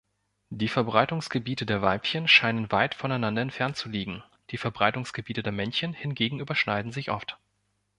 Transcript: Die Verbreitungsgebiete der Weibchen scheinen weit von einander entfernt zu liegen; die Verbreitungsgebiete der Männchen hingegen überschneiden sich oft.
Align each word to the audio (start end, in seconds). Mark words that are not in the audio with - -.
Die 0.49 0.67
Verbreitungsgebiete 0.67 1.67
der 1.67 1.83
Weibchen 1.83 2.27
scheinen 2.27 2.71
weit 2.71 2.95
von 2.95 3.11
einander 3.11 3.43
entfernt 3.43 3.77
zu 3.77 3.87
liegen; 3.87 4.23
die 4.49 4.57
Verbreitungsgebiete 4.57 5.43
der 5.43 5.51
Männchen 5.51 5.93
hingegen 5.93 6.39
überschneiden 6.39 6.91
sich 6.91 7.11
oft. 7.11 7.37